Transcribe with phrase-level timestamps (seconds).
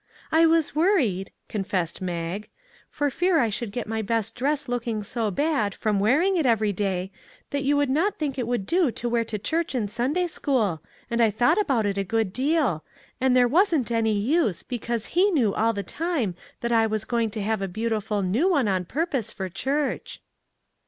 [0.31, 2.49] "I was worried," confessed Mag,"
[2.89, 6.73] for fear I should get my best dress looking so bad, from wearing it every
[6.73, 7.11] day,
[7.51, 10.81] that you would not think it would do to wear to church and Sunday school,
[11.11, 12.83] and I thought about it a good deal;
[13.19, 17.29] and there wasn't any use, because he knew all the time that I was going
[17.29, 20.19] to have a beautiful new one on purpose for church."